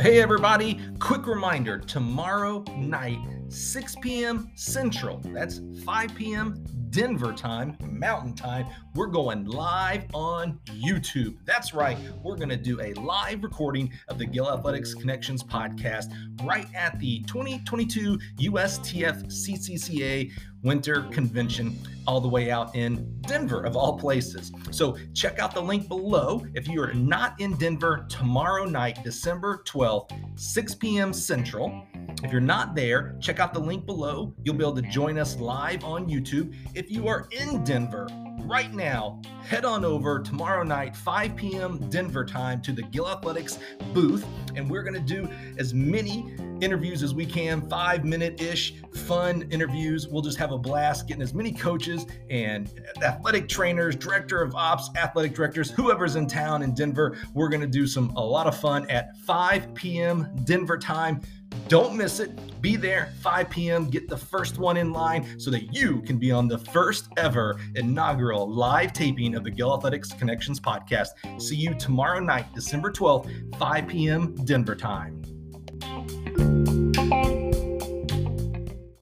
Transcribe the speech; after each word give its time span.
Hey, 0.00 0.22
everybody, 0.22 0.80
quick 0.98 1.26
reminder 1.26 1.78
tomorrow 1.78 2.64
night, 2.74 3.18
6 3.50 3.96
p.m. 3.96 4.50
Central, 4.54 5.20
that's 5.26 5.60
5 5.84 6.14
p.m. 6.14 6.64
Denver 6.90 7.32
time, 7.32 7.76
Mountain 7.88 8.34
time, 8.34 8.66
we're 8.94 9.06
going 9.06 9.44
live 9.46 10.04
on 10.12 10.58
YouTube. 10.66 11.36
That's 11.44 11.72
right, 11.72 11.96
we're 12.22 12.36
going 12.36 12.48
to 12.48 12.56
do 12.56 12.80
a 12.80 12.94
live 12.94 13.44
recording 13.44 13.92
of 14.08 14.18
the 14.18 14.26
Gill 14.26 14.50
Athletics 14.50 14.94
Connections 14.94 15.42
podcast 15.42 16.12
right 16.42 16.66
at 16.74 16.98
the 16.98 17.20
2022 17.22 18.18
USTF 18.40 19.26
CCCA 19.26 20.32
Winter 20.62 21.02
Convention, 21.10 21.78
all 22.06 22.20
the 22.20 22.28
way 22.28 22.50
out 22.50 22.74
in 22.74 23.20
Denver, 23.22 23.64
of 23.64 23.76
all 23.76 23.96
places. 23.98 24.52
So 24.70 24.96
check 25.14 25.38
out 25.38 25.54
the 25.54 25.62
link 25.62 25.88
below. 25.88 26.44
If 26.54 26.68
you 26.68 26.82
are 26.82 26.92
not 26.92 27.40
in 27.40 27.56
Denver 27.56 28.04
tomorrow 28.08 28.64
night, 28.64 29.02
December 29.04 29.62
12th, 29.66 30.10
6 30.38 30.74
p.m. 30.74 31.12
Central, 31.12 31.86
if 32.22 32.32
you're 32.32 32.40
not 32.40 32.74
there, 32.74 33.16
check 33.20 33.40
out 33.40 33.54
the 33.54 33.60
link 33.60 33.86
below. 33.86 34.34
You'll 34.44 34.56
be 34.56 34.64
able 34.64 34.76
to 34.76 34.82
join 34.82 35.18
us 35.18 35.36
live 35.36 35.84
on 35.84 36.08
YouTube. 36.08 36.54
If 36.74 36.90
you 36.90 37.08
are 37.08 37.26
in 37.30 37.64
Denver, 37.64 38.08
right 38.50 38.72
now, 38.72 39.20
head 39.42 39.64
on 39.64 39.84
over 39.84 40.18
tomorrow 40.18 40.62
night, 40.62 40.96
5 40.96 41.36
p.m. 41.36 41.78
Denver 41.88 42.24
time, 42.24 42.60
to 42.62 42.72
the 42.72 42.82
Gill 42.82 43.08
Athletics 43.08 43.58
booth, 43.92 44.26
and 44.56 44.68
we're 44.68 44.82
going 44.82 44.94
to 44.94 45.00
do 45.00 45.28
as 45.56 45.72
many 45.72 46.34
interviews 46.60 47.02
as 47.02 47.14
we 47.14 47.24
can, 47.24 47.66
five 47.68 48.04
minute 48.04 48.40
ish, 48.40 48.74
fun 49.06 49.42
interviews. 49.50 50.08
We'll 50.08 50.22
just 50.22 50.38
have 50.38 50.52
a 50.52 50.58
blast 50.58 51.06
getting 51.06 51.22
as 51.22 51.32
many 51.32 51.52
coaches 51.52 52.06
and 52.28 52.68
athletic 53.02 53.48
trainers, 53.48 53.96
director 53.96 54.42
of 54.42 54.54
ops, 54.54 54.90
athletic 54.96 55.34
directors, 55.34 55.70
whoever's 55.70 56.16
in 56.16 56.26
town 56.26 56.62
in 56.62 56.74
Denver. 56.74 57.16
We're 57.34 57.48
going 57.48 57.62
to 57.62 57.66
do 57.66 57.86
some 57.86 58.10
a 58.10 58.20
lot 58.20 58.46
of 58.46 58.58
fun 58.58 58.88
at 58.90 59.16
5 59.18 59.74
p.m. 59.74 60.28
Denver 60.44 60.76
time. 60.76 61.22
Don't 61.70 61.94
miss 61.94 62.18
it. 62.18 62.60
Be 62.60 62.74
there 62.74 63.12
5 63.20 63.48
p.m. 63.48 63.88
Get 63.88 64.08
the 64.08 64.16
first 64.16 64.58
one 64.58 64.76
in 64.76 64.92
line 64.92 65.38
so 65.38 65.52
that 65.52 65.72
you 65.72 66.02
can 66.02 66.18
be 66.18 66.32
on 66.32 66.48
the 66.48 66.58
first 66.58 67.06
ever 67.16 67.60
inaugural 67.76 68.52
live 68.52 68.92
taping 68.92 69.36
of 69.36 69.44
the 69.44 69.52
Gill 69.52 69.72
Athletics 69.72 70.12
Connections 70.12 70.58
podcast. 70.58 71.10
See 71.40 71.54
you 71.54 71.74
tomorrow 71.74 72.18
night, 72.18 72.52
December 72.56 72.90
12th, 72.90 73.56
5 73.56 73.86
p.m. 73.86 74.34
Denver 74.44 74.74
time. 74.74 75.19